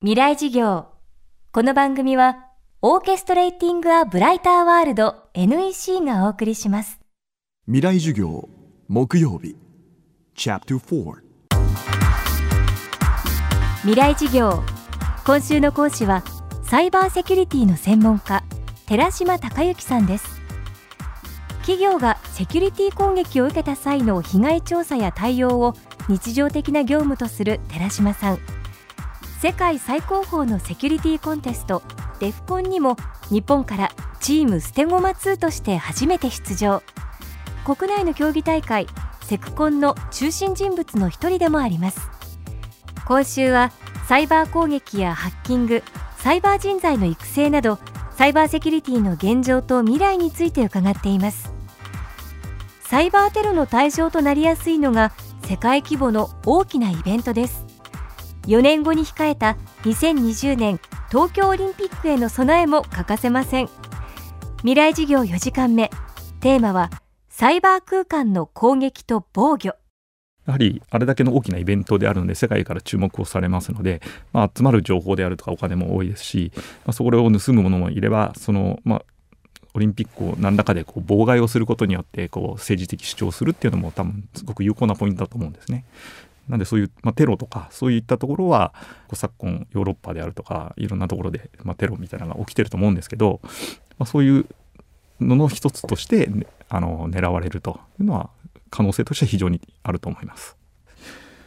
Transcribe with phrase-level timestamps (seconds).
[0.00, 0.86] 未来事業。
[1.50, 2.46] この番組は
[2.82, 7.00] オーケストレーティング・ア・ブライター・ワールド NEC がお送りします。
[7.66, 8.48] 未来授業
[8.86, 9.56] 木曜日。
[10.36, 11.14] チャプター4
[13.80, 14.62] 未来事業。
[15.26, 16.22] 今週の講師は
[16.62, 18.44] サイバーセキュリティの専門家
[18.86, 20.40] 寺島隆之さんです。
[21.62, 25.74] 企業がセキュリティ攻撃を受けた際の被害調査や対応を
[26.08, 28.57] 日常的な業務とする寺島さん
[29.40, 31.84] 世界最高峰のセキュリティコンテスト
[32.18, 32.96] デフコンにも
[33.30, 36.82] 日本からチームステゴマ2として初めて出場。
[37.64, 38.88] 国内の競技大会
[39.22, 42.10] セクコンの中心人物の一人でもあります。
[43.06, 43.70] 今週は
[44.08, 45.84] サイバー攻撃やハッキング
[46.16, 47.78] サイバー人材の育成など
[48.10, 51.52] サイバーセキュリティの現状と未来について伺っています。
[52.80, 55.12] サイバーテロの対象となりやすいのが
[55.44, 57.67] 世界規模の大きなイベントです。
[58.48, 60.80] 4年後に控えた2020年
[61.10, 63.68] 東京オリンピックへの備えも欠かせません。
[64.60, 65.90] 未来事業4時間目。
[66.40, 66.88] テーマは
[67.28, 69.68] サイバー空間の攻撃と防御。
[70.46, 74.00] やはりあれだけの大きなイベントであるので世界から注目をされますので、
[74.32, 79.02] まあ、集まる情報であるとかお金も多いですし、まあ、それを盗む者もいればその、まあ、
[79.74, 85.84] オリンピックを何らかでこう妨害をすることによってこう政治的主張をするっていうのも多分すごく有効なポイントだと思うんですね。
[86.48, 88.72] なんでそういう、まあ、テロとかそういったところは
[89.12, 93.40] 昨今ヨーロッパであるとかいろんなところで、まあ、テロみたいなのが起きてると思うんですけど、
[93.98, 94.46] まあ、そういう
[95.20, 98.30] のの一つとして、ね、あの狙われるというのは
[98.70, 100.56] 可能性としては非常にあると思います。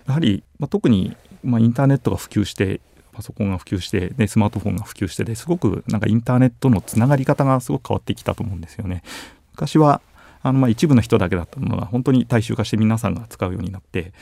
[0.07, 2.81] やはり、まあ、特に、まあ、インターネットが普及して
[3.13, 9.03] パソコンが普及して、ね、スマートフォンが普及してですごくなんかインターネットのつながり方がすごく変わってきたと思うんですよね。
[9.51, 10.01] 昔は
[10.43, 14.13] あのまあ一部の人だけだったものが本当に大衆化して皆さんが使うようになって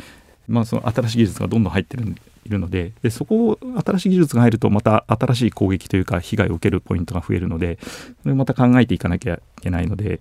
[0.49, 7.77] まあ、その新しい技術がどんどん入ってるいるのででそこを新しい技術が入るとまた新しい攻撃というか被害を受けるポイントが増えるので
[8.23, 10.19] それをまた考えていかなきゃいけないので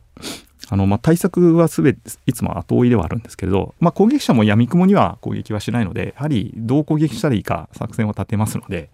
[0.69, 8.91] あの、まあ、対策はすべていつも後追いではあるんですけれど、まあ、攻撃者も闇雲には攻撃はしないのでやはりどう攻撃したらいいか作戦を立てますので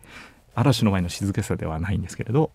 [0.54, 2.52] 嵐の前の静けさではないんですけれど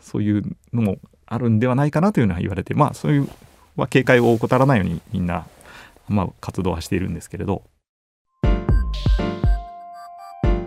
[0.00, 3.28] そういうのもあるんではないかなというのは言われてまあそういう
[3.76, 5.46] は警戒を怠らないようにみんな、
[6.08, 7.62] まあ、活動はしているんですけれど。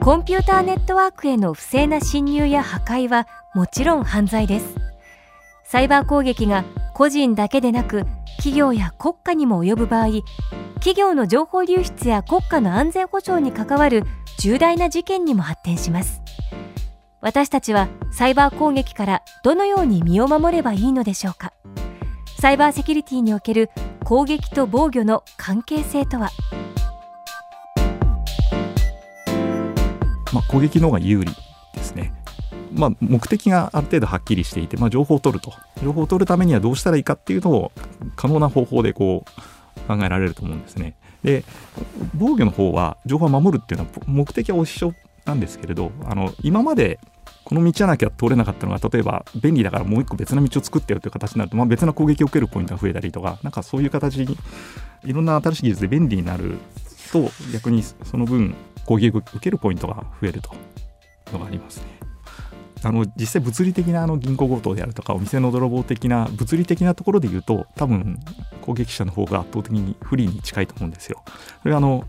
[0.04, 3.26] コンピューターネットワークへの不正な侵入や破壊は
[3.56, 4.76] もちろん犯罪です。
[5.64, 8.04] サイバー攻撃が個人だけでなく
[8.36, 10.08] 企業や国家にも及ぶ場合
[10.76, 14.04] 企業の情報流出や国家の安全保障に関わる
[14.40, 16.22] 重大な事件にも発展します。
[17.22, 21.54] 私たちはサイバー攻撃からどのように身を守ればいいのでしょうか。
[22.42, 23.70] サイバーセキュリティにおける
[24.04, 26.30] 攻撃と防御の関係性とは？
[30.34, 31.32] まあ、攻撃の方が有利
[31.76, 32.14] ですね。
[32.74, 37.72] まあ、目的がある程度はっきりしていて、まあ、情報を取ると情報を取るためにはどうしたらいいかっていうのを
[38.16, 40.96] 可能な方法でこう考えられると思うんですね。
[41.24, 41.44] で
[42.16, 44.94] 防御の方は情報を守るっていうのは目的は一緒
[45.26, 47.00] なんですけれどあの今まで
[47.46, 54.38] この道じゃなきゃ通れなかったのが例えば便利だからもう一個別な道を作ってよという形になると、まあ、別な攻撃を受けるポイントが増えたりとかなんかそういう形に
[55.04, 56.58] いろんな新しい技術で便利になる
[57.14, 60.58] と逆にその分攻撃を受けるポイントが増えるとい
[61.30, 61.86] うのがありますね。
[62.86, 68.20] あの実際物理的なあの銀行強盗であるとかお店の泥棒的な物理的なところで言うと多分
[68.60, 71.24] 攻撃者の方が圧倒的に不利に近いと思うんですよ。
[71.62, 72.04] それはあの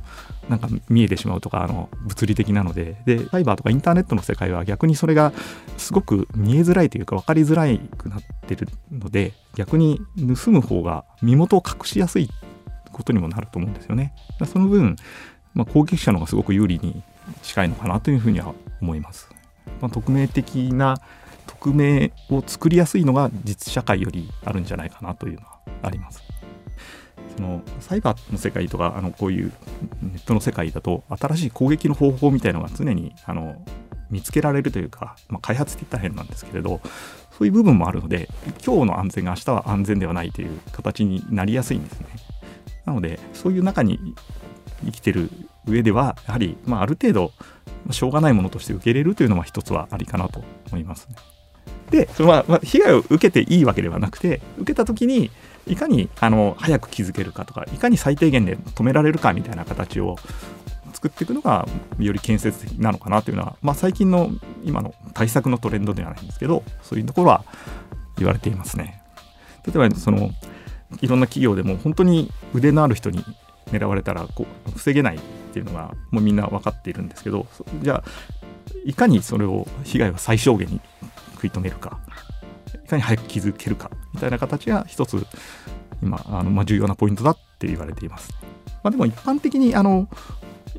[0.49, 5.33] なんか見えてしまうとかあの物理的なのででサイバーとかインターネットの世界は逆にそれが
[5.77, 7.67] すごく見えづらいというか分かりづら
[7.97, 12.29] くなってるので逆に盗む方が身元を隠しやすい
[12.94, 14.15] ことにもなると思うんですよね。
[14.47, 14.97] その分
[15.55, 17.03] まあ、攻撃者の方がすごく有利に
[17.43, 19.28] 近いのかなというふうには思います。
[19.81, 20.99] まあ、匿名的な
[21.47, 26.22] 匿名を作りやすいのが実社会よりあるんじゃないかなというのはあります。
[27.37, 29.53] そのサイバーの世界とかあのこういう
[30.03, 33.56] ネットの世界だと新しい攻撃の方法みたいのが常にあの
[34.11, 36.81] 見つけられるというか、まあ、開発って言ったら変なんですけれど
[37.37, 38.29] そういう部分もあるので
[38.64, 42.04] 今日の安全が明日は安全ではないという形になりやすいんですね。
[42.85, 44.15] なのでそういう中に
[44.85, 45.31] 生きてる
[45.67, 47.33] 上ではやはり、まあ、ある程度
[47.91, 51.17] しょうがないものとして受け入れるというのは一つはありかなと思いますね。
[51.91, 55.31] で、まあ、まあ、被害を受けていいわけではなくて受けた時に
[55.67, 60.17] いかにあの早く気づけるかとかいかに最低限で止められるかみたいな形を
[60.93, 61.67] 作っていくのが
[61.99, 64.31] より建設的なのかなというのは、まあ、最近の
[64.63, 67.45] 今の対策のトレンドではないんですけどそういうところは
[68.17, 69.03] 言われていますね。
[69.67, 70.31] 例えばその
[71.00, 73.25] いろんな企業でも本当に腕のある人に
[73.70, 75.20] 狙われたらこう防げないっ
[75.52, 77.46] ていうのがもうみんな分かっているんですけど
[77.82, 78.05] じゃあ
[78.85, 80.81] いかにそれを被害を最小限に
[81.35, 81.99] 食い止めるか
[82.85, 85.26] いかに早く気づけるかみたいな形が一つ
[86.02, 88.35] 今あの、まあ、重要なポイントだって言われています。
[88.82, 90.08] まあ、でも一般的にあの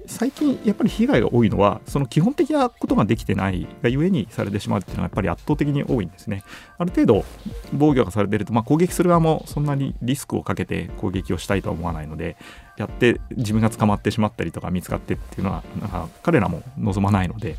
[0.07, 6.43] 最近やっぱり被害が多いのはその基本的なことができてないがゆえにされてしまうっていうのはやっぱり圧倒的に多いんですね。
[6.77, 7.25] ある程度
[7.73, 12.37] 防御がされてると、まあ、攻撃する側もそんなにリスクをかけて攻撃をしたいとは思わないので
[12.77, 17.57] やって自分が捕まってしまったりとか見つかってっていうのはなんか彼らも望まないので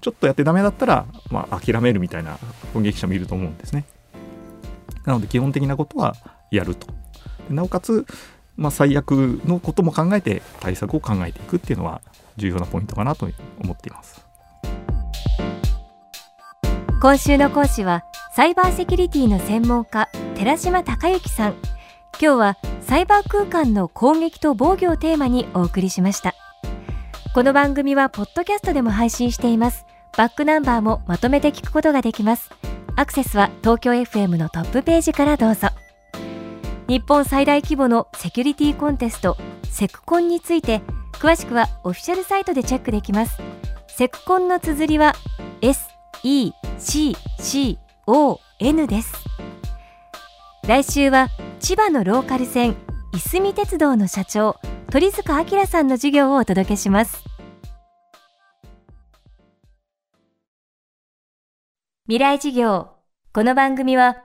[0.00, 2.38] ちょっとやってダメだったら、まあ、諦めるみたいな
[2.72, 3.84] 攻撃者もいると思うんですね。
[5.04, 6.14] なので基本的なことは
[6.50, 6.86] やると。
[7.50, 8.06] なおかつ
[8.60, 12.02] まあ、最悪のことも考えて対策を考えていくっていうのは
[12.36, 13.26] 重要なポイントかなと
[13.58, 14.24] 思っています。
[17.00, 18.04] 今週の講師は
[18.36, 21.54] サイバーセキュリティの専門家寺島隆之さん。
[22.20, 26.34] 今日はサイバー空間の攻撃と防御をテーマにお送りしました。
[27.34, 29.86] この番組はポッドキャストでも配信しています。
[30.18, 32.50] バックナンバーもまとめて聞くことができます。
[32.96, 35.68] アクセスは東京 FM のトップページからどうぞ。
[36.90, 40.80] 日本最大規模のセキュリティコンテストセクコンについて
[41.12, 43.38] 詳しくはオフィシャルサイトでチェックできます。
[43.86, 45.14] セクコンの綴りは
[45.62, 46.52] SECCON
[48.88, 49.14] です。
[50.66, 51.28] 来週は
[51.60, 52.74] 千葉のローカル線
[53.14, 54.56] いすみ鉄道の社長
[54.90, 57.22] 鳥塚明さんの授業をお届けします。
[62.06, 62.88] 未来授業
[63.32, 64.24] この番組は